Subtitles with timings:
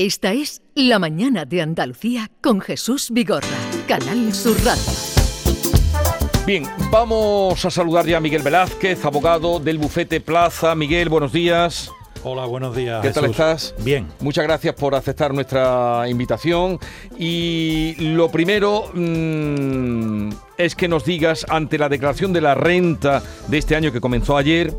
[0.00, 3.48] Esta es La Mañana de Andalucía con Jesús Vigorra,
[3.88, 4.80] Canal Sur Radio.
[6.46, 10.76] Bien, vamos a saludar ya a Miguel Velázquez, abogado del bufete Plaza.
[10.76, 11.90] Miguel, buenos días.
[12.22, 13.02] Hola, buenos días.
[13.02, 13.74] ¿Qué tal estás?
[13.80, 14.06] Bien.
[14.20, 16.78] Muchas gracias por aceptar nuestra invitación.
[17.18, 23.58] Y lo primero mm, es que nos digas, ante la declaración de la renta de
[23.58, 24.72] este año que comenzó ayer,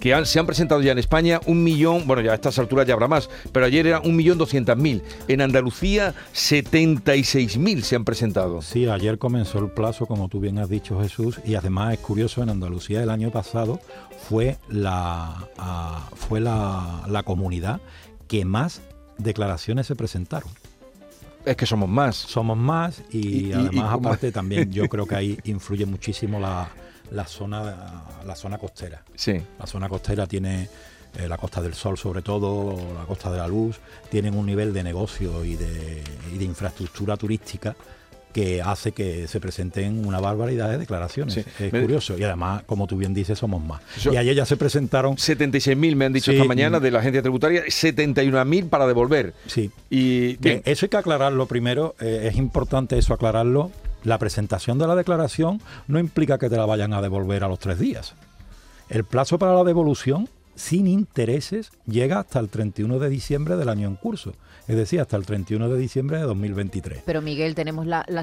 [0.00, 2.94] que se han presentado ya en España un millón, bueno, ya a estas alturas ya
[2.94, 5.02] habrá más, pero ayer era un millón doscientas mil.
[5.26, 8.62] En Andalucía, 76 mil se han presentado.
[8.62, 12.42] Sí, ayer comenzó el plazo, como tú bien has dicho, Jesús, y además es curioso,
[12.42, 13.80] en Andalucía el año pasado
[14.28, 17.80] fue la, ah, fue la, la comunidad
[18.26, 18.80] que más
[19.18, 20.50] declaraciones se presentaron.
[21.44, 22.16] Es que somos más.
[22.16, 26.68] Somos más y, además, aparte, también yo creo que ahí influye muchísimo la
[27.10, 29.02] la zona, la zona costera.
[29.14, 29.40] Sí.
[29.58, 30.68] La zona costera tiene
[31.16, 33.76] eh, la Costa del Sol sobre todo, la Costa de la Luz,
[34.10, 36.02] tienen un nivel de negocio y de,
[36.32, 37.74] y de infraestructura turística
[38.32, 41.38] que hace que se presenten una barbaridad de declaraciones.
[41.38, 42.16] Es curioso.
[42.18, 43.80] Y además, como tú bien dices, somos más.
[44.04, 45.16] y ayer ya se presentaron...
[45.16, 49.32] 76.000 me han dicho esta mañana de la agencia tributaria, 71.000 para devolver.
[49.46, 49.70] Sí.
[49.90, 51.96] Y eso hay que aclararlo primero.
[52.00, 53.72] Eh, es importante eso aclararlo
[54.08, 57.58] la presentación de la declaración no implica que te la vayan a devolver a los
[57.58, 58.14] tres días.
[58.88, 60.28] El plazo para la devolución
[60.58, 64.34] sin intereses llega hasta el 31 de diciembre del año en curso
[64.68, 67.02] es decir, hasta el 31 de diciembre de 2023.
[67.06, 68.22] Pero Miguel, tenemos la, la,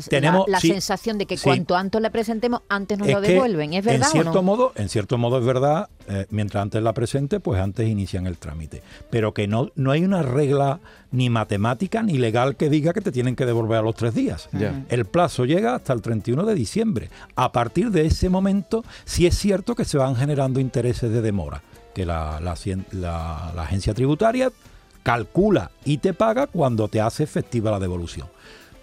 [0.60, 4.08] sensación de que cuanto antes la presentemos, antes nos lo devuelven, ¿es verdad?
[4.08, 7.90] En cierto, modo, en cierto modo es verdad, eh, mientras antes la presente, pues antes
[7.90, 8.84] inician el trámite.
[9.10, 13.12] Pero que no, no hay una regla ni matemática ni legal que diga que te
[13.12, 14.48] tienen que devolver a los tres días.
[14.90, 17.10] El plazo llega hasta el 31 de diciembre.
[17.36, 21.64] A partir de ese momento, sí es cierto que se van generando intereses de demora
[21.96, 22.52] que la, la,
[23.64, 24.52] agencia tributaria
[25.02, 28.28] calcula y te paga cuando te hace efectiva la devolución.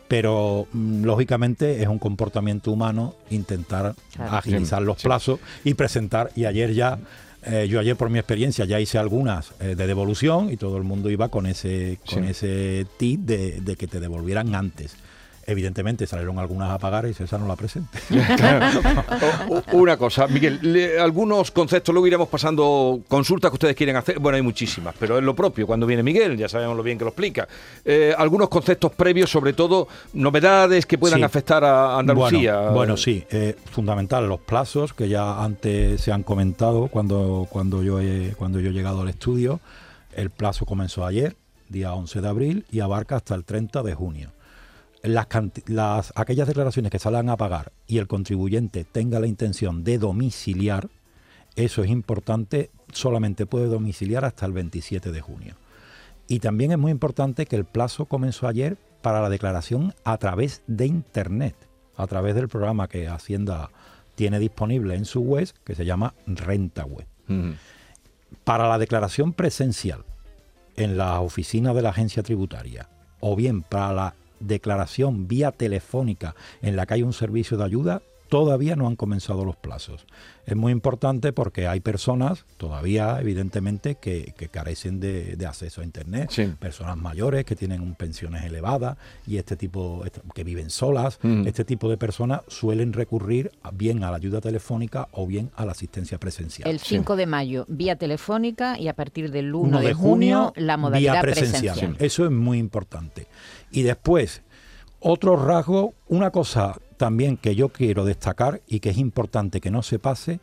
[0.09, 6.31] Pero mm, lógicamente es un comportamiento humano intentar agilizar los plazos y presentar.
[6.35, 6.98] Y ayer ya,
[7.45, 10.85] eh, yo ayer por mi experiencia ya hice algunas eh, de devolución y todo el
[10.85, 14.97] mundo iba con ese, con ese tip de que te devolvieran antes.
[15.52, 17.98] Evidentemente salieron algunas a pagar y César no la presente.
[19.73, 24.18] Una cosa, Miguel, algunos conceptos, luego iremos pasando consultas que ustedes quieren hacer.
[24.18, 25.67] Bueno, hay muchísimas, pero es lo propio.
[25.67, 27.46] Cuando viene Miguel, ya sabemos lo bien que lo explica.
[27.85, 32.70] Eh, algunos conceptos previos, sobre todo novedades que puedan afectar a Andalucía.
[32.70, 38.01] Bueno, sí, eh, fundamental, los plazos que ya antes se han comentado cuando, cuando, yo
[38.01, 39.61] he, cuando yo he llegado al estudio.
[40.14, 41.36] El plazo comenzó ayer,
[41.68, 44.30] día 11 de abril, y abarca hasta el 30 de junio
[45.02, 50.89] las, aquellas declaraciones que salgan a pagar y el contribuyente tenga la intención de domiciliar,
[51.57, 55.55] eso es importante, solamente puede domiciliar hasta el 27 de junio.
[56.29, 60.62] Y también es muy importante que el plazo comenzó ayer para la declaración a través
[60.67, 61.57] de Internet,
[61.96, 63.70] a través del programa que Hacienda
[64.14, 67.07] tiene disponible en su web, que se llama Renta Web.
[68.45, 70.05] Para la declaración presencial
[70.77, 72.89] en la oficina de la agencia tributaria
[73.20, 78.03] o bien para la declaración vía telefónica en la que hay un servicio de ayuda,
[78.33, 80.07] todavía no han comenzado los plazos.
[80.47, 86.97] Es muy importante porque hay personas todavía, evidentemente, que, carecen de, acceso a Internet, personas
[86.97, 90.03] mayores que tienen pensiones elevadas y este tipo,
[90.35, 95.27] que viven solas, este tipo de personas suelen recurrir bien a la ayuda telefónica o
[95.27, 96.71] bien a la asistencia presencial.
[96.71, 101.21] El 5 de mayo, vía telefónica y a partir del 1, de, junio, la modalidad
[101.21, 101.97] presencial.
[101.98, 103.27] Eso es muy importante.
[103.71, 104.41] Y después,
[105.01, 109.83] otro rasgo, una cosa también que yo quiero destacar y que es importante que no
[109.83, 110.39] se pase,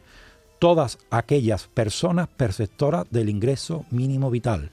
[0.59, 4.71] todas aquellas personas perceptoras del ingreso mínimo vital.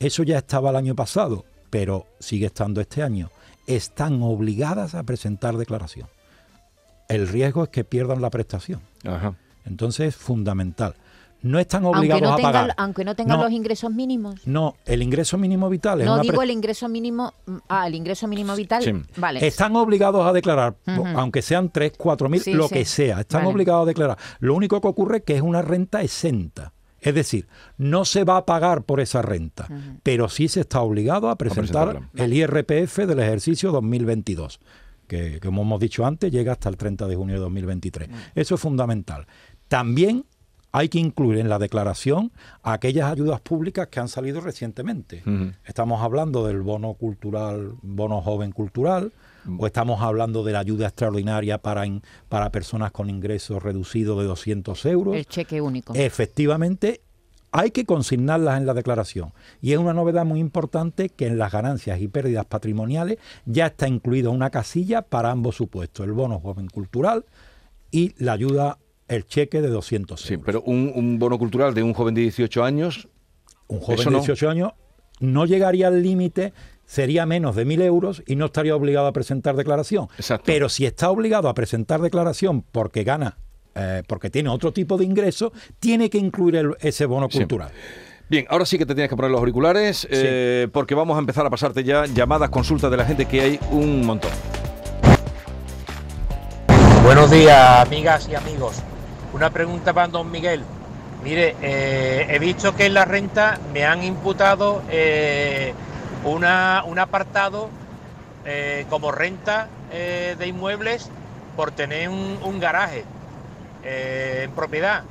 [0.00, 3.30] Eso ya estaba el año pasado, pero sigue estando este año.
[3.68, 6.08] Están obligadas a presentar declaración.
[7.08, 8.80] El riesgo es que pierdan la prestación.
[9.64, 10.96] Entonces es fundamental
[11.42, 12.74] no están obligados a pagar.
[12.76, 14.46] Aunque no tengan los ingresos mínimos.
[14.46, 17.32] No, el ingreso mínimo vital es No digo el ingreso mínimo.
[17.68, 19.04] Ah, el ingreso mínimo vital.
[19.16, 19.46] Vale.
[19.46, 20.76] Están obligados a declarar,
[21.14, 23.20] aunque sean 3, 4 mil, lo que sea.
[23.20, 24.18] Están obligados a declarar.
[24.40, 26.72] Lo único que ocurre es que es una renta exenta.
[27.00, 27.46] Es decir,
[27.76, 29.68] no se va a pagar por esa renta,
[30.02, 34.58] pero sí se está obligado a presentar el IRPF del ejercicio 2022,
[35.06, 38.08] que como hemos dicho antes llega hasta el 30 de junio de 2023.
[38.34, 39.28] Eso es fundamental.
[39.68, 40.24] También
[40.72, 42.32] hay que incluir en la declaración
[42.62, 45.22] aquellas ayudas públicas que han salido recientemente.
[45.64, 49.12] Estamos hablando del bono cultural, bono joven cultural,
[49.58, 51.84] o estamos hablando de la ayuda extraordinaria para,
[52.28, 55.16] para personas con ingresos reducidos de 200 euros.
[55.16, 55.94] El cheque único.
[55.94, 57.00] Efectivamente,
[57.50, 59.32] hay que consignarlas en la declaración.
[59.60, 63.88] Y es una novedad muy importante que en las ganancias y pérdidas patrimoniales ya está
[63.88, 67.24] incluida una casilla para ambos supuestos, el bono joven cultural
[67.90, 68.78] y la ayuda,
[69.08, 70.28] el cheque de 200 euros.
[70.28, 73.08] Sí, pero un, bono cultural de un joven de 18 años...
[73.66, 74.72] Un joven de 18 años
[75.20, 76.52] no llegaría al límite
[76.86, 80.08] sería menos de 1.000 euros y no estaría obligado a presentar declaración.
[80.44, 83.36] Pero si está obligado a presentar declaración porque gana
[83.74, 87.70] eh, porque tiene otro tipo de ingreso, tiene que incluir ese bono cultural.
[88.28, 91.46] Bien, ahora sí que te tienes que poner los auriculares eh, porque vamos a empezar
[91.46, 94.32] a pasarte ya llamadas, consultas de la gente que hay un montón.
[97.04, 98.82] Buenos días, amigas y amigos.
[99.38, 100.64] Una pregunta para don Miguel.
[101.22, 104.82] Mire, eh, he visto que en la renta me han imputado
[106.24, 107.70] una, un apartado
[108.90, 111.08] como renta de inmuebles
[111.56, 113.04] por tener un garaje.
[113.84, 115.04] Eh, en propiedad.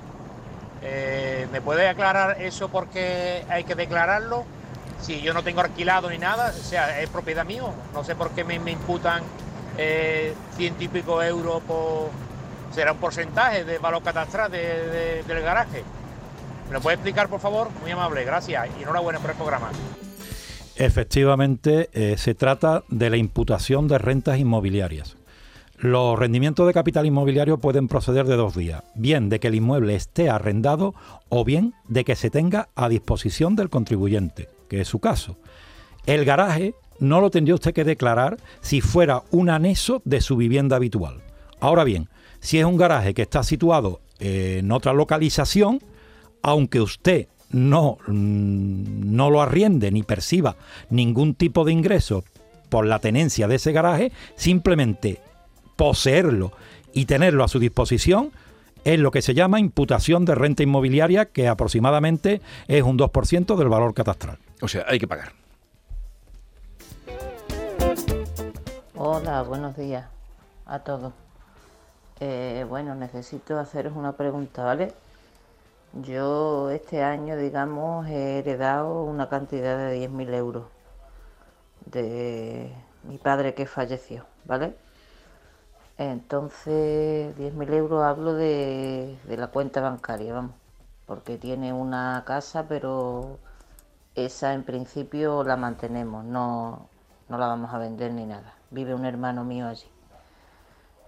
[0.83, 4.45] Eh, ¿Me puede aclarar eso porque hay que declararlo?
[5.01, 7.71] Si yo no tengo alquilado ni nada, o sea, es propiedad mío.
[7.93, 9.23] No sé por qué me, imputan
[9.77, 12.09] eh, ciento y pico euros por...
[12.77, 15.83] Será un porcentaje de valor catastral del garaje.
[16.67, 17.69] ¿Me lo puede explicar, por favor?
[17.81, 19.71] Muy amable, gracias y enhorabuena por el programa.
[20.75, 25.17] Efectivamente, se trata de la imputación de rentas inmobiliarias.
[25.79, 29.95] Los rendimientos de capital inmobiliario pueden proceder de dos vías, bien de que el inmueble
[29.95, 30.93] esté arrendado
[31.29, 35.35] o bien de que se tenga a disposición del contribuyente, que es su caso.
[36.05, 40.75] El garaje no lo tendría usted que declarar si fuera un anexo de su vivienda
[40.75, 41.23] habitual.
[41.59, 42.07] Ahora bien,
[42.39, 45.79] si es un garaje que está situado en otra localización,
[46.41, 50.55] aunque usted no, mm, no lo arriende ni perciba
[50.89, 52.23] ningún tipo de ingreso
[52.69, 55.21] por la tenencia de ese garaje, simplemente
[55.75, 56.51] poseerlo
[56.93, 58.31] y tenerlo a su disposición
[58.83, 63.67] es lo que se llama imputación de renta inmobiliaria, que aproximadamente es un 2% del
[63.67, 64.37] valor catastral.
[64.61, 65.33] O sea, hay que pagar.
[68.95, 70.05] Hola, buenos días
[70.65, 71.13] a todos.
[72.19, 74.93] Eh, bueno, necesito haceros una pregunta, ¿vale?
[75.93, 80.65] Yo este año, digamos, he heredado una cantidad de 10.000 euros
[81.85, 82.73] de
[83.03, 84.75] mi padre que falleció, ¿vale?
[85.97, 90.53] Entonces, 10.000 euros hablo de, la cuenta bancaria, vamos,
[91.05, 93.39] porque tiene una casa, pero
[94.15, 96.89] esa en principio la mantenemos, no,
[97.29, 98.55] no la vamos a vender ni nada.
[98.71, 99.87] Vive un hermano mío allí.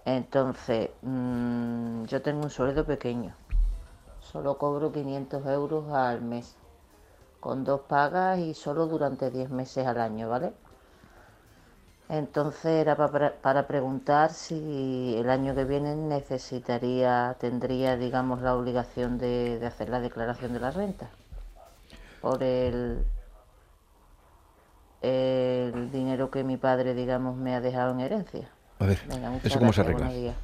[0.04, 3.34] Entonces, mm, yo tengo un sueldo pequeño,
[4.20, 6.56] solo cobro 500 euros al mes,
[7.40, 10.52] con dos pagas y solo durante 10 meses al año, ¿vale?
[12.10, 19.60] Entonces era para, preguntar si el año que viene necesitaría, tendría, digamos, la obligación de,
[19.64, 21.08] hacer la declaración de la renta
[22.20, 23.04] por el,
[25.02, 28.50] el dinero que mi padre, digamos, me ha dejado en herencia.
[28.80, 28.98] A ver,
[29.44, 30.06] ¿eso cómo se arregla?
[30.06, 30.34] Buenos días.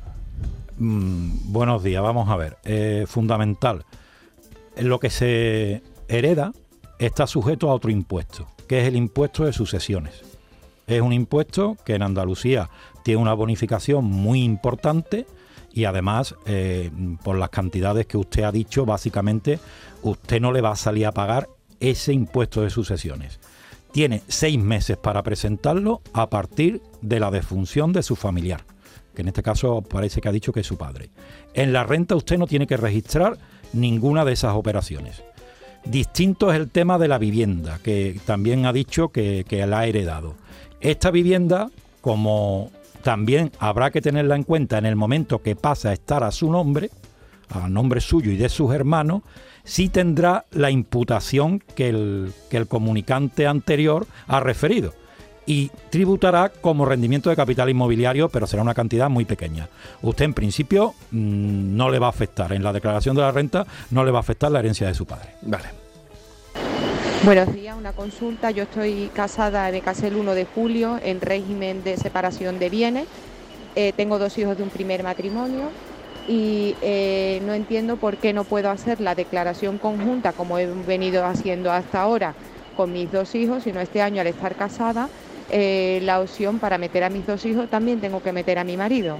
[0.76, 2.58] Mm, buenos días, vamos a ver.
[2.64, 3.86] Eh, fundamental.
[4.76, 6.52] Lo que se hereda
[6.98, 10.22] está sujeto a otro impuesto, que es el impuesto de sucesiones.
[10.86, 12.68] Es un impuesto que en Andalucía
[13.02, 15.26] tiene una bonificación muy importante
[15.72, 16.90] y además, eh,
[17.24, 19.58] por las cantidades que usted ha dicho, básicamente
[20.02, 21.48] usted no le va a salir a pagar
[21.80, 23.40] ese impuesto de sucesiones.
[23.96, 28.60] Tiene seis meses para presentarlo a partir de la defunción de su familiar,
[29.14, 31.08] que en este caso parece que ha dicho que es su padre.
[31.54, 33.38] En la renta usted no tiene que registrar
[33.72, 35.22] ninguna de esas operaciones.
[35.86, 39.86] Distinto es el tema de la vivienda, que también ha dicho que, que la ha
[39.86, 40.34] heredado.
[40.82, 41.70] Esta vivienda,
[42.02, 42.70] como
[43.02, 46.52] también habrá que tenerla en cuenta en el momento que pasa a estar a su
[46.52, 46.90] nombre,
[47.50, 49.22] a nombre suyo y de sus hermanos,
[49.64, 54.94] sí tendrá la imputación que el, que el comunicante anterior ha referido
[55.46, 59.68] y tributará como rendimiento de capital inmobiliario, pero será una cantidad muy pequeña.
[60.02, 63.66] Usted en principio mm, no le va a afectar, en la declaración de la renta
[63.90, 65.30] no le va a afectar la herencia de su padre.
[65.42, 65.86] Vale.
[67.24, 68.50] Buenos días, una consulta.
[68.50, 73.06] Yo estoy casada, me casé el 1 de julio en régimen de separación de bienes.
[73.74, 75.70] Eh, tengo dos hijos de un primer matrimonio
[76.28, 81.24] y eh, no entiendo por qué no puedo hacer la declaración conjunta como he venido
[81.24, 82.34] haciendo hasta ahora
[82.76, 85.08] con mis dos hijos, sino este año al estar casada,
[85.50, 88.76] eh, la opción para meter a mis dos hijos también tengo que meter a mi
[88.76, 89.16] marido.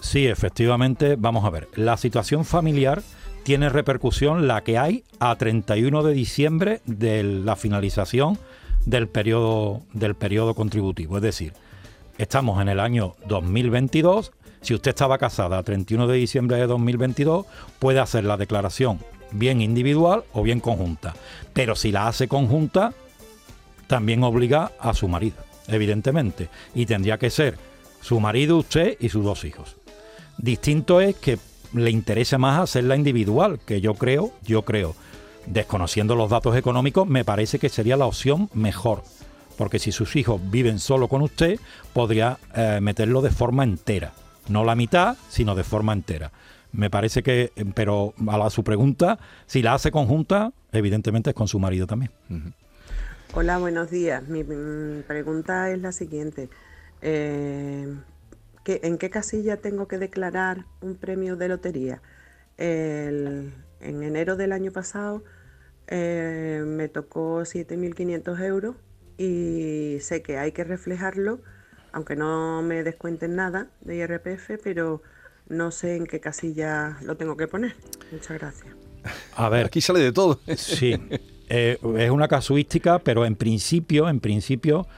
[0.00, 3.02] Sí, efectivamente, vamos a ver, la situación familiar
[3.44, 8.38] tiene repercusión la que hay a 31 de diciembre de la finalización
[8.86, 11.16] del periodo, del periodo contributivo.
[11.16, 11.52] Es decir,
[12.18, 14.32] estamos en el año 2022.
[14.64, 17.44] Si usted estaba casada a 31 de diciembre de 2022,
[17.78, 18.98] puede hacer la declaración
[19.30, 21.14] bien individual o bien conjunta.
[21.52, 22.94] Pero si la hace conjunta,
[23.88, 25.36] también obliga a su marido,
[25.68, 26.48] evidentemente.
[26.74, 27.58] Y tendría que ser
[28.00, 29.76] su marido, usted y sus dos hijos.
[30.38, 31.38] Distinto es que
[31.74, 34.96] le interese más hacerla individual, que yo creo, yo creo,
[35.44, 39.02] desconociendo los datos económicos, me parece que sería la opción mejor.
[39.58, 41.60] Porque si sus hijos viven solo con usted,
[41.92, 44.14] podría eh, meterlo de forma entera.
[44.48, 46.32] No la mitad, sino de forma entera.
[46.72, 51.48] Me parece que, pero a la, su pregunta, si la hace conjunta, evidentemente es con
[51.48, 52.10] su marido también.
[53.32, 54.26] Hola, buenos días.
[54.28, 54.42] Mi,
[55.06, 56.48] pregunta es la siguiente.
[57.00, 57.94] Eh,
[58.66, 62.02] ¿En qué casilla tengo que declarar un premio de lotería?
[62.56, 65.24] en enero del año pasado
[65.86, 68.76] eh, me tocó 7.500 euros
[69.18, 71.40] y sé que hay que reflejarlo,
[71.94, 75.00] aunque no me descuenten nada de IRPF, pero
[75.48, 77.76] no sé en qué casilla lo tengo que poner.
[78.10, 78.74] Muchas gracias.
[79.36, 80.40] A ver, aquí sale de todo.
[80.56, 80.96] Sí,
[81.48, 84.88] eh, es una casuística, pero en principio, en principio,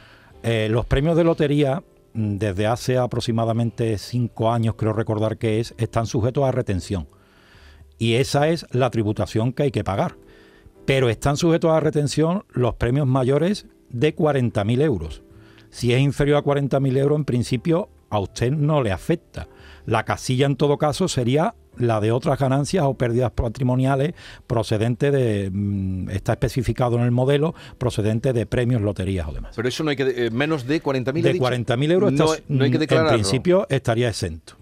[0.43, 1.83] eh, los premios de lotería
[2.15, 7.09] mm, desde hace aproximadamente cinco años, creo recordar que es, están sujetos a retención.
[7.99, 10.17] Y esa es la tributación que hay que pagar.
[10.87, 15.26] Pero están sujetos a retención los premios mayores de 40.000 euros.
[15.71, 19.49] Si es inferior a 40.000 euros, en principio a usted no le afecta.
[19.85, 24.15] La casilla en todo caso sería la de otras ganancias o pérdidas patrimoniales
[24.47, 29.53] procedente de, mm, está especificado en el modelo, procedente de premios, loterías o demás.
[29.55, 32.79] Pero eso no hay que, eh, menos de 40.000 De 40.000 euros no, hay que
[32.79, 33.11] declararlo.
[33.11, 34.55] en principio estaría exento.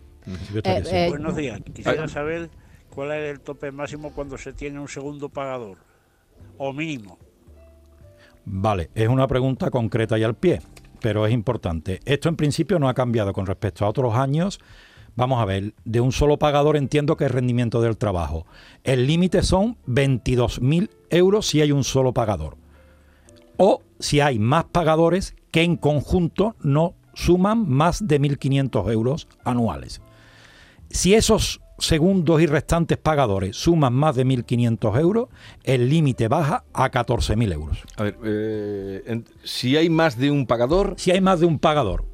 [0.64, 2.48] Eh, eh, Buenos días, quisiera saber
[2.90, 5.78] cuál es el tope máximo cuando se tiene un segundo pagador,
[6.56, 7.18] o mínimo.
[8.46, 10.60] Vale, es una pregunta concreta y al pie,
[11.04, 12.00] pero es importante.
[12.06, 14.58] Esto en principio no ha cambiado con respecto a otros años
[15.16, 18.46] Vamos a ver, de un solo pagador entiendo que es rendimiento del trabajo.
[18.82, 22.56] El límite son 22.000 euros si hay un solo pagador.
[23.56, 30.00] O si hay más pagadores que en conjunto no suman más de 1.500 euros anuales.
[30.90, 35.28] Si esos segundos y restantes pagadores suman más de 1.500 euros,
[35.62, 37.78] el límite baja a 14.000 euros.
[37.96, 40.94] A ver, eh, si hay más de un pagador...
[40.96, 42.04] Si hay más de un pagador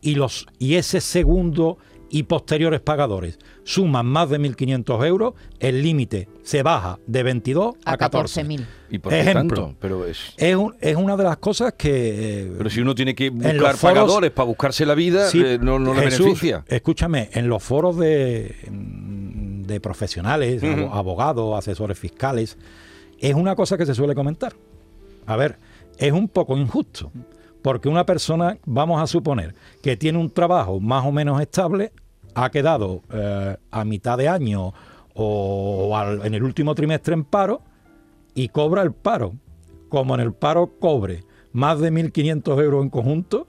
[0.00, 1.78] y, los, y ese segundo
[2.10, 7.96] y posteriores pagadores suman más de 1.500 euros, el límite se baja de 22 a,
[7.96, 8.66] 14.000.
[8.90, 10.34] ¿Y por Ejemplo, Pero es...
[10.36, 12.42] Es, una de las cosas que...
[12.42, 15.94] Eh, pero si uno tiene que buscar pagadores para buscarse la vida, eh, no, no
[15.94, 16.64] le beneficia.
[16.66, 20.62] Escúchame, en los foros de, de profesionales,
[20.92, 22.58] abogados, asesores fiscales,
[23.20, 24.54] es una cosa que se suele comentar.
[25.26, 25.58] A ver,
[25.98, 27.12] es un poco injusto
[27.62, 31.92] porque una persona, vamos a suponer, que tiene un trabajo más o menos estable,
[32.34, 34.72] ha quedado eh, a mitad de año
[35.14, 37.62] o, en el último trimestre en paro
[38.34, 39.34] y cobra el paro.
[39.88, 43.46] Como en el paro cobre más de 1.500 euros en conjunto,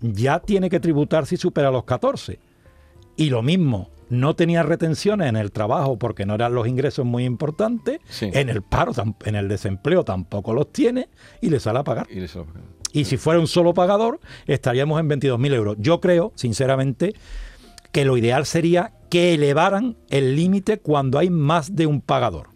[0.00, 2.40] ya tiene que tributar si supera los 14.
[3.16, 7.24] Y lo mismo, no tenía retenciones en el trabajo porque no eran los ingresos muy
[7.24, 8.92] importantes, en el paro,
[9.24, 11.08] en el desempleo tampoco los tiene
[11.40, 12.08] y le sale a pagar.
[12.10, 12.26] Y,
[12.92, 15.76] y si fuera un solo pagador, estaríamos en 22.000 euros.
[15.78, 17.14] Yo creo, sinceramente,
[17.90, 22.48] que lo ideal sería que elevaran el límite cuando hay más de un pagador.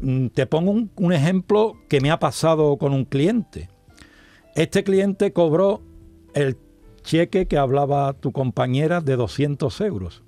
[0.00, 3.68] Mm, te pongo un, ejemplo que me ha pasado con un cliente.
[4.54, 5.82] Este cliente cobró
[6.34, 6.56] el
[7.02, 10.22] cheque que hablaba tu compañera de 200 euros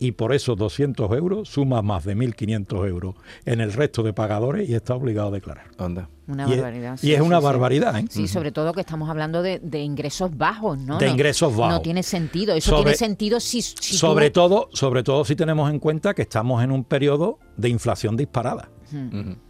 [0.00, 3.14] y por esos 200 euros suma más de 1.500 euros
[3.44, 5.66] en el resto de pagadores y está obligado a declarar.
[5.78, 6.08] Anda.
[6.28, 6.98] Una barbaridad.
[7.02, 7.98] y es una barbaridad.
[7.98, 8.04] ¿eh?
[8.10, 10.98] Sí, sobre todo que estamos hablando de, ingresos bajos, ¿no?
[10.98, 11.74] De ingresos bajos.
[11.74, 12.54] No tiene sentido.
[12.54, 13.62] Eso tiene sentido si...
[13.62, 18.16] sobre, todo, sobre todo si tenemos en cuenta que estamos en un periodo de inflación
[18.16, 18.70] disparada.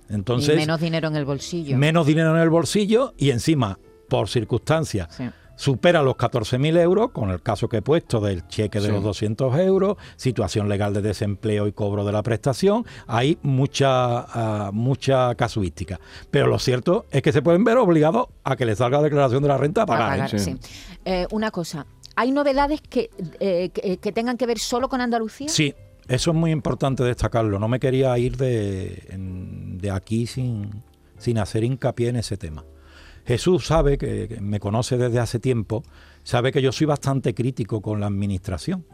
[0.08, 1.76] Entonces, y menos dinero en el bolsillo.
[1.76, 5.08] Menos dinero en el bolsillo y encima, por circunstancias
[5.58, 9.58] supera los 14.000 euros, con el caso que he puesto del cheque de los 200
[9.58, 15.98] euros, situación legal de desempleo y cobro de la prestación, hay mucha, ah, mucha casuística.
[16.30, 19.42] Pero lo cierto es que se pueden ver obligados a que les salga la declaración
[19.42, 20.32] de la renta a pagar.
[20.32, 20.56] ¿eh?
[21.04, 22.80] Eh, una cosa, ¿hay novedades
[23.40, 25.48] eh, que, que, tengan que ver solo con Andalucía?
[25.48, 25.74] Sí,
[26.06, 27.58] eso es muy importante destacarlo.
[27.58, 30.84] No me quería ir de, de aquí sin,
[31.18, 32.64] sin hacer hincapié en ese tema.
[33.28, 35.82] Jesús sabe que, me conoce desde hace tiempo,
[36.22, 38.86] sabe que yo soy bastante crítico con la administración,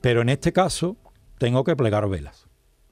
[0.00, 0.96] pero en este caso
[1.36, 2.46] tengo que plegar velas.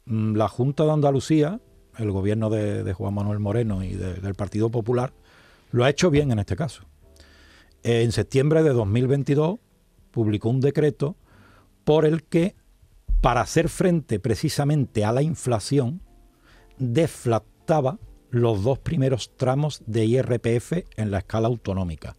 [0.04, 1.62] Mm, la Junta de Andalucía,
[1.96, 5.14] el gobierno de, Juan Manuel Moreno y del Partido Popular,
[5.70, 6.82] lo ha hecho bien en este caso.
[7.82, 9.58] En septiembre de 2022
[10.10, 11.16] publicó un decreto
[11.84, 12.56] por el que
[13.22, 16.02] para hacer frente precisamente a la inflación,
[16.76, 17.98] deflactaba
[18.30, 22.16] los dos primeros tramos de IRPF en la escala autonómica.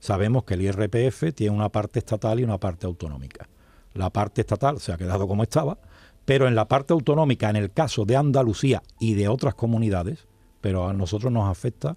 [0.00, 3.48] Sabemos que el IRPF tiene una parte estatal y una parte autonómica.
[3.94, 5.78] La parte estatal se ha quedado como estaba,
[6.24, 10.26] pero en la parte autonómica, en el caso de Andalucía y de otras comunidades,
[10.60, 11.96] pero a nosotros nos afecta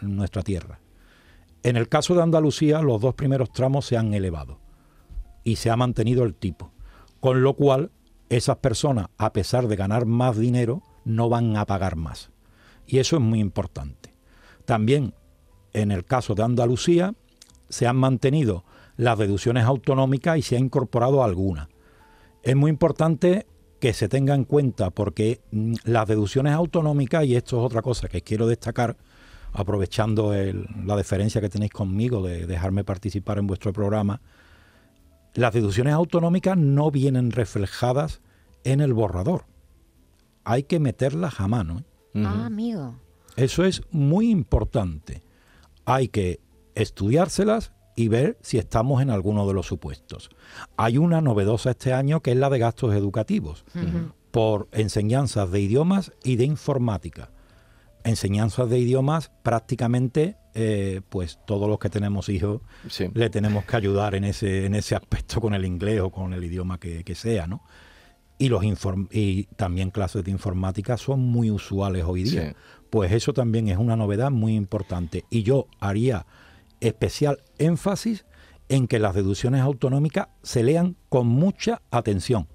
[0.00, 0.80] nuestra tierra.
[1.62, 4.58] En el caso de Andalucía, los dos primeros tramos se han elevado
[5.44, 6.72] y se ha mantenido el tipo,
[7.20, 7.90] con lo cual
[8.28, 12.30] esas personas, a pesar de ganar más dinero, no van a pagar más.
[12.88, 14.14] Y eso es muy importante.
[14.64, 15.14] También
[15.74, 17.14] en el caso de Andalucía
[17.68, 18.64] se han mantenido
[18.96, 21.68] las deducciones autonómicas y se ha incorporado alguna.
[22.42, 23.46] Es muy importante
[23.78, 28.08] que se tenga en cuenta porque mm, las deducciones autonómicas, y esto es otra cosa
[28.08, 28.96] que quiero destacar,
[29.52, 34.20] aprovechando la deferencia que tenéis conmigo de dejarme participar en vuestro programa,
[35.34, 38.20] las deducciones autonómicas no vienen reflejadas
[38.64, 39.44] en el borrador.
[40.44, 41.80] Hay que meterlas a mano.
[41.80, 41.84] ¿eh?
[42.14, 42.96] Ah, amigo.
[43.36, 45.22] Eso es muy importante.
[45.84, 46.40] Hay que
[46.74, 50.30] estudiárselas y ver si estamos en alguno de los supuestos.
[50.76, 53.64] Hay una novedosa este año que es la de gastos educativos
[54.30, 57.30] por enseñanzas de idiomas y de informática.
[58.04, 62.60] Enseñanzas de idiomas prácticamente, eh, pues todos los que tenemos hijos
[63.14, 66.44] le tenemos que ayudar en ese, en ese aspecto con el inglés o con el
[66.44, 67.64] idioma que, sea, ¿no?
[68.38, 68.62] Y, los
[69.10, 72.54] y también clases de informática son muy usuales hoy día.
[72.88, 75.24] Pues eso también es una novedad muy importante.
[75.28, 76.26] Y yo haría
[76.80, 78.24] especial énfasis
[78.68, 82.46] en que las deducciones autonómicas se lean con mucha atención,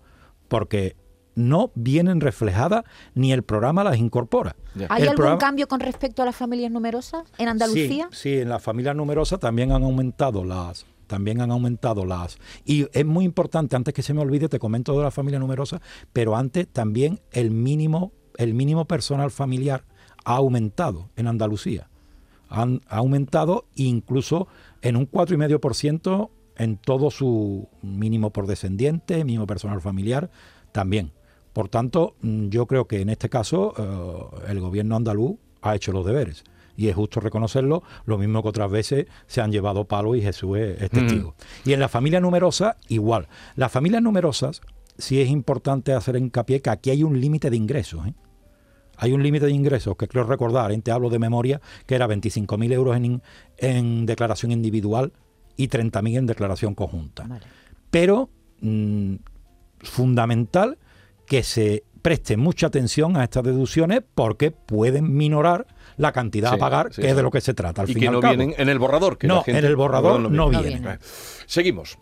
[0.47, 0.95] porque
[1.35, 2.83] no vienen reflejadas
[3.15, 4.55] ni el programa las incorpora.
[4.89, 8.07] ¿Hay algún cambio con respecto a las familias numerosas en Andalucía?
[8.11, 12.87] Sí, sí, en las familias numerosas también han aumentado las también han aumentado las y
[12.91, 15.79] es muy importante antes que se me olvide te comento de la familia numerosa,
[16.11, 19.85] pero antes también el mínimo el mínimo personal familiar
[20.25, 21.87] ha aumentado en Andalucía
[22.49, 24.47] ha aumentado incluso
[24.81, 30.31] en un 4,5% en todo su mínimo por descendiente, mínimo personal familiar,
[30.71, 31.11] también.
[31.53, 35.91] Por tanto, mm, yo creo que en este caso eh, el gobierno andaluz ha hecho
[35.91, 36.43] los deberes.
[36.75, 40.57] Y es justo reconocerlo, lo mismo que otras veces se han llevado palos y Jesús
[40.57, 41.35] es, testigo.
[41.65, 43.27] Y en la familia numerosa, igual.
[43.55, 44.61] Las familias numerosas,
[44.97, 48.07] sí es importante hacer hincapié que aquí hay un límite de ingresos.
[48.07, 48.13] ¿eh?
[48.97, 52.73] Hay un límite de ingresos que creo recordar, te hablo de memoria, que era 25.000
[52.73, 53.21] euros en,
[53.57, 55.13] en, declaración individual
[55.57, 57.27] y 30.000 en declaración conjunta.
[57.89, 58.29] Pero
[58.61, 59.15] mm,
[59.79, 60.77] fundamental
[61.25, 66.89] que se preste mucha atención a estas deducciones porque pueden minorar la cantidad a pagar,
[66.89, 67.83] que es de lo que se trata.
[67.83, 69.17] Al y que no vienen en el borrador.
[69.17, 70.99] Que no, en el borrador no, vienen.
[71.45, 71.97] Seguimos.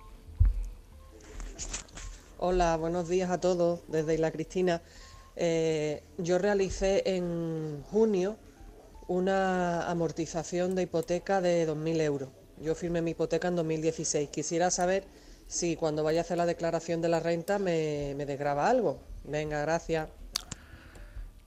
[2.40, 4.82] Hola, buenos días a todos desde Isla Cristina.
[5.36, 8.38] Eh, yo realicé en junio
[9.08, 12.30] una amortización de hipoteca de 2.000 euros.
[12.60, 14.30] Yo firmé mi hipoteca en 2016.
[14.30, 15.04] Quisiera saber
[15.48, 19.00] si cuando vaya a hacer la declaración de la renta me, me desgraba algo.
[19.24, 20.08] Venga, gracias.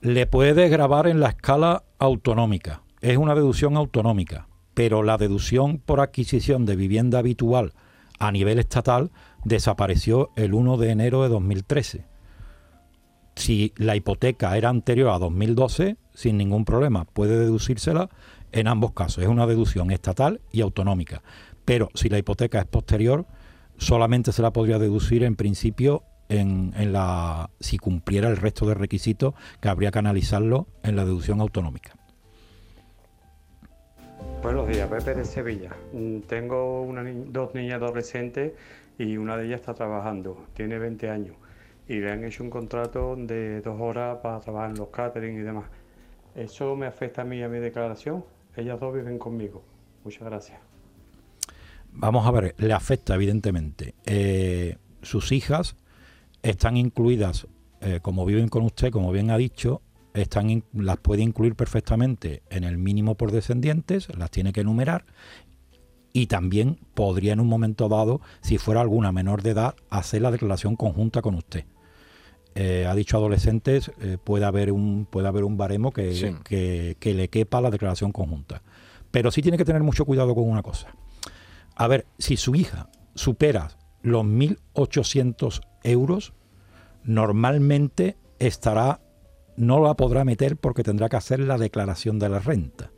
[0.05, 2.83] Le puede desgrabar en la escala autonómica.
[3.01, 7.73] Es una deducción autonómica, pero la deducción por adquisición de vivienda habitual
[8.19, 9.11] a nivel estatal
[9.43, 12.05] desapareció el 1 de enero de 2013
[13.35, 18.09] si la hipoteca era anterior a 2012, sin ningún problema, puede deducírsela
[18.51, 19.23] en ambos casos.
[19.23, 21.21] Es una deducción estatal y autonómica.
[21.65, 23.25] Pero si la hipoteca es posterior,
[23.77, 29.33] solamente se la podría deducir en principio en, la si cumpliera el resto de requisitos
[29.61, 31.93] que habría que analizarlo en la deducción autonómica.
[34.41, 35.71] Buenos días, Pepe de Sevilla.
[35.93, 36.87] Mm, tengo
[37.27, 38.53] dos niñas adolescentes
[38.97, 41.35] y una de ellas está trabajando, tiene 20 años
[41.87, 45.41] y le han hecho un contrato de dos horas para trabajar en los catering y
[45.41, 45.65] demás.
[46.35, 48.25] ¿Eso me afecta a mí y a mi declaración?
[48.55, 49.63] Ellas dos viven conmigo.
[50.03, 50.59] Muchas gracias.
[51.91, 53.95] Vamos a ver, le afecta evidentemente.
[54.05, 55.77] Eh, sus hijas
[56.49, 57.47] están incluidas,
[57.81, 59.81] eh, como viven con usted, como bien ha dicho,
[60.13, 65.05] están las puede incluir perfectamente en el mínimo por descendientes, las tiene que enumerar
[66.13, 70.31] y también podría en un momento dado, si fuera alguna menor de edad, hacer la
[70.31, 71.65] declaración conjunta con usted.
[72.53, 77.27] Eh, ha dicho adolescentes, eh, puede, haber un, puede haber un baremo que, que, le
[77.27, 78.61] quepa la declaración conjunta.
[79.11, 80.95] Pero sí tiene que tener mucho cuidado con una cosa.
[81.75, 83.67] A ver, si su hija supera
[84.05, 86.33] los 1.800 euros,
[87.03, 89.01] normalmente estará,
[89.57, 92.91] no la podrá meter porque tendrá que hacer la declaración de la renta.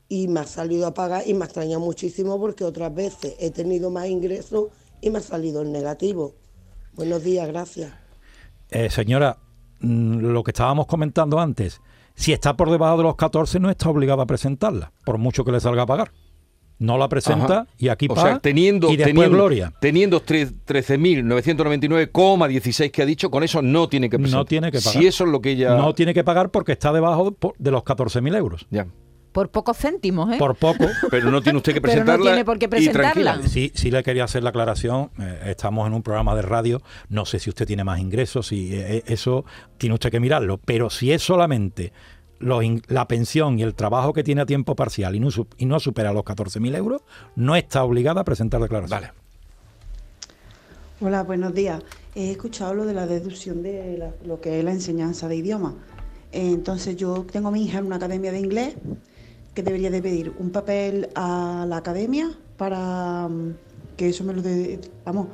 [0.08, 3.50] y me ha salido a pagar y me ha extrañado muchísimo porque otras veces he
[3.50, 4.68] tenido más ingresos
[5.02, 6.32] y me ha salido en negativo.
[6.94, 7.92] Buenos días, gracias.
[8.70, 9.38] Eh, señora,
[9.80, 11.80] lo que estábamos comentando antes,
[12.14, 15.52] si está por debajo de los 14 no está obligada a presentarla, por mucho que
[15.52, 16.10] le salga a pagar.
[16.78, 17.66] No la presenta Ajá.
[17.76, 19.72] y aquí o paga sea, teniendo, y después teniendo, gloria.
[19.82, 24.40] teniendo tre- 13.999,16 que ha dicho, con eso no tiene que presentar.
[24.40, 24.92] No tiene que pagar.
[25.00, 25.76] Si eso es lo que ella...
[25.76, 28.66] No tiene que pagar porque está debajo de los 14.000 euros.
[28.70, 28.86] Ya.
[29.32, 30.36] Por pocos céntimos, ¿eh?
[30.38, 30.86] Por poco.
[31.10, 32.30] Pero no tiene usted que Pero no presentarla.
[32.32, 33.40] tiene por qué presentarla.
[33.46, 35.10] Sí, sí le quería hacer la aclaración.
[35.20, 36.82] eh, estamos en un programa de radio.
[37.08, 39.44] No sé si usted tiene más ingresos, si eh, eso
[39.78, 40.58] tiene usted que mirarlo.
[40.58, 41.92] Pero si es solamente
[42.40, 45.46] los in- la pensión y el trabajo que tiene a tiempo parcial y no, su-
[45.58, 47.02] y no supera los 14.000 euros,
[47.36, 48.98] no está obligada a presentar declaración.
[49.00, 49.12] Vale.
[51.00, 51.82] Hola, buenos días.
[52.14, 55.74] He escuchado lo de la deducción de la- lo que es la enseñanza de idioma.
[56.32, 58.74] Eh, Entonces yo tengo a mi hija en una academia de inglés
[59.60, 63.54] que debería de pedir un papel a la academia para mm,
[63.96, 65.26] que eso me lo de, vamos,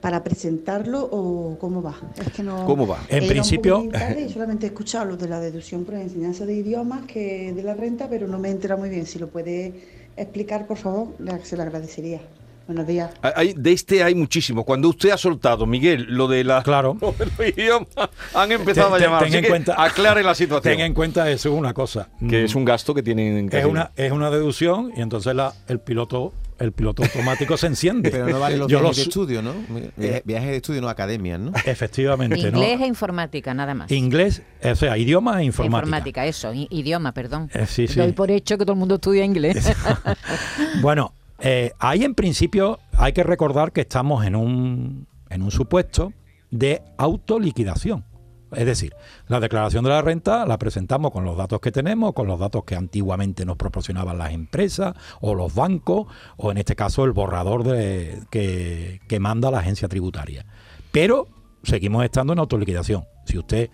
[0.00, 1.94] para presentarlo o cómo va.
[2.20, 2.64] Es que no.
[2.66, 2.98] ¿Cómo va?
[3.08, 3.82] En principio-
[4.18, 7.62] y solamente he escuchado lo de la deducción por la enseñanza de idiomas que de
[7.62, 9.06] la renta, pero no me he enterado muy bien.
[9.06, 9.72] Si lo puede
[10.16, 12.20] explicar, por favor, le- se lo agradecería.
[12.66, 13.10] Buenos días.
[13.22, 14.64] Hay- de este hay muchísimo.
[14.64, 16.96] Cuando usted ha soltado, Miguel, lo de la Claro.
[17.00, 17.88] lo de los idiomas,
[18.34, 19.20] han empezado Ten- a ten- llamar.
[19.24, 20.76] ten Así en cuenta- aclare la situación.
[20.76, 22.08] Ten en cuenta eso es una cosa.
[22.20, 25.34] que Mm, es un gasto que tienen que es una, es una deducción y entonces
[25.34, 28.08] la, el piloto el piloto automático se enciende.
[28.12, 29.52] Pero no vale los Yo viajes lo de estudio, ¿no?
[29.96, 31.50] Viajes, viajes de estudio, no academias, ¿no?
[31.66, 32.84] Efectivamente, Inglés ¿no?
[32.84, 33.90] e informática, nada más.
[33.90, 35.78] Inglés, o sea, idioma e informática.
[35.88, 37.50] Informática, eso, idioma, perdón.
[37.52, 37.98] Eh, sí, sí.
[37.98, 39.72] Doy por hecho que todo el mundo estudia inglés.
[40.80, 46.12] Bueno, eh, ahí en principio hay que recordar que estamos en un, en un supuesto
[46.50, 48.04] de autoliquidación.
[48.52, 48.94] Es decir,
[49.28, 52.64] la declaración de la renta la presentamos con los datos que tenemos, con los datos
[52.64, 57.64] que antiguamente nos proporcionaban las empresas o los bancos, o en este caso el borrador
[57.64, 60.46] de, que, que manda la agencia tributaria.
[60.92, 61.28] Pero
[61.62, 63.04] seguimos estando en autoliquidación.
[63.24, 63.70] Si usted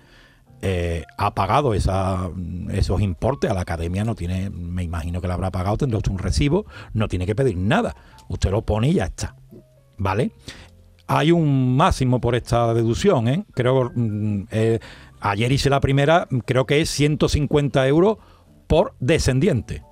[0.61, 2.31] eh, ha pagado esa,
[2.71, 6.11] esos importes a la academia, no tiene, me imagino que la habrá pagado, tendrá usted
[6.11, 7.95] un recibo, no tiene que pedir nada.
[8.29, 9.37] Usted lo pone y ya está.
[9.97, 10.33] ¿Vale?
[11.07, 13.45] Hay un máximo por esta deducción, ¿eh?
[13.55, 14.79] Creo, mm, eh,
[15.21, 18.19] ayer hice la primera, creo que es 150 euros
[18.67, 19.83] por descendiente.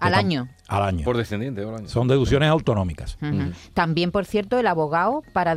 [0.00, 0.48] Al año.
[0.76, 1.04] Al año.
[1.04, 1.88] Por descendiente, al año.
[1.88, 3.16] Son deducciones autonómicas.
[3.74, 5.56] También, por cierto, el abogado para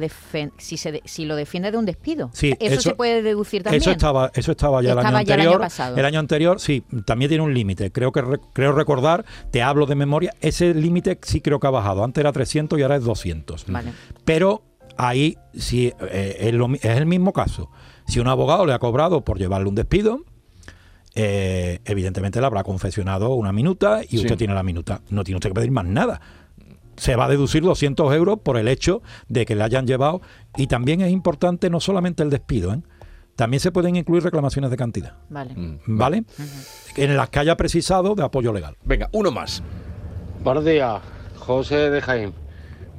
[0.57, 2.29] si se de- si lo defiende de un despido.
[2.33, 3.81] Sí, eso, eso- se puede deducir también.
[3.81, 5.53] Eso estaba, eso estaba ya el Estaba año ya el anterior.
[5.61, 5.97] año pasado.
[5.97, 7.91] El año anterior, sí, también tiene un límite.
[7.91, 11.71] Creo que re- creo recordar, te hablo de memoria, ese límite sí creo que ha
[11.71, 12.03] bajado.
[12.03, 13.65] Antes era 300 y ahora es 200.
[13.67, 13.91] Vale.
[14.25, 14.63] Pero
[14.97, 17.69] ahí sí eh, es, lo mi- es el mismo caso.
[18.07, 20.21] Si un abogado le ha cobrado por llevarle un despido,
[21.19, 24.17] eh, evidentemente le habrá confeccionado una minuta y Sí.
[24.19, 25.01] usted tiene la minuta.
[25.09, 26.21] No tiene usted que pedir más nada.
[26.95, 30.21] Se va a deducir 200 euros por el hecho de que le hayan llevado.
[30.57, 32.81] Y también es importante no solamente el despido, ¿eh?
[33.35, 35.13] también se pueden incluir reclamaciones de cantidad.
[35.29, 35.55] Vale.
[35.87, 36.23] ¿Vale?
[36.95, 38.75] En las que haya precisado de apoyo legal.
[38.83, 39.63] Venga, uno más.
[40.43, 41.01] Buenos días,
[41.37, 42.33] José de Jaén.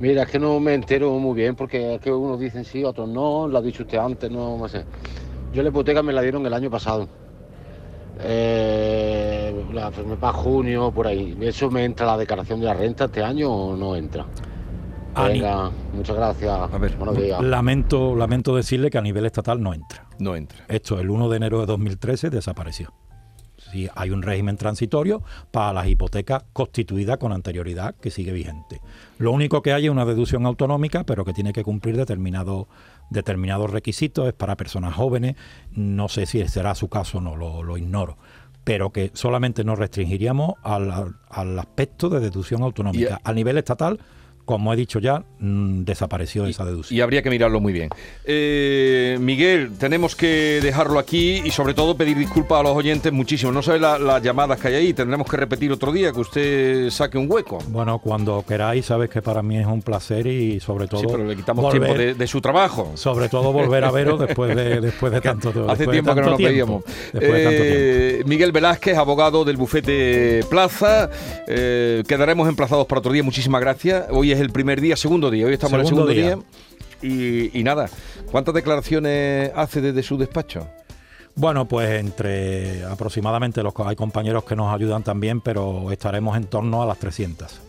[0.00, 3.08] Mira, es que no me entero muy bien porque es que unos dicen sí, otros
[3.08, 4.84] no, lo ha dicho usted antes, no, no sé.
[5.52, 7.08] Yo la hipoteca me la dieron el año pasado.
[8.20, 11.36] Eh, la firmé para junio, por ahí.
[11.40, 14.26] ¿Eso me entra la declaración de la renta este año o no entra?
[15.16, 16.70] Venga, muchas gracias.
[16.98, 17.42] Buenos días.
[17.42, 20.06] Lamento, lamento decirle que a nivel estatal no entra.
[20.18, 20.64] No entra.
[20.68, 22.92] Esto el 1 de enero de 2013 desapareció.
[23.56, 28.80] Si hay un régimen transitorio para las hipotecas constituidas con anterioridad que sigue vigente.
[29.18, 32.66] Lo único que hay es una deducción autonómica, pero que tiene que cumplir determinados
[33.10, 35.36] determinados requisitos, es para personas jóvenes,
[35.72, 38.18] no sé si será su caso o no, lo, ignoro
[38.64, 43.18] pero que solamente nos restringiríamos al, al aspecto de deducción autonómica.
[43.24, 43.98] A nivel estatal
[44.48, 46.96] como he dicho ya, mm, desapareció esa deducción.
[46.96, 47.90] Y habría que mirarlo muy bien.
[48.24, 53.52] Eh, Miguel, tenemos que dejarlo aquí y sobre todo pedir disculpas a los oyentes muchísimo.
[53.52, 57.18] No sabe las llamadas que hay ahí, tendremos que repetir otro día, que usted saque
[57.18, 57.58] un hueco.
[57.68, 61.02] Bueno, cuando queráis, sabes que para mí es un placer y sobre todo...
[61.02, 62.92] Sí, pero le quitamos tiempo de, su trabajo.
[62.94, 65.70] Sobre todo volver a veros después de, después de tanto tiempo.
[65.70, 66.84] Hace tiempo que no nos veíamos.
[67.12, 71.10] Eh, Miguel Velázquez, abogado del bufete Plaza.
[71.46, 73.22] Eh, quedaremos emplazados para otro día.
[73.22, 74.06] Muchísimas gracias.
[74.10, 75.46] Hoy es el primer día, segundo día.
[75.46, 76.38] Hoy estamos en el segundo día.
[77.02, 77.88] Y, nada,
[78.30, 80.66] ¿cuántas declaraciones hace desde su despacho?
[81.34, 86.82] Bueno, pues entre aproximadamente los hay compañeros que nos ayudan también, pero estaremos en torno
[86.82, 87.60] a las 300.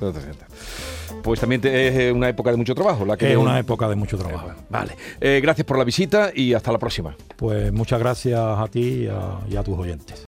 [1.21, 3.05] Pues también es eh, una época de mucho trabajo.
[3.05, 4.51] La que es una época de mucho trabajo.
[4.69, 4.95] vale.
[5.21, 7.15] Eh, gracias por la visita y hasta la próxima.
[7.35, 9.07] Pues muchas gracias a ti
[9.47, 10.27] y a tus oyentes.